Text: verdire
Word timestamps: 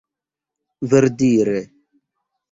verdire 0.89 1.59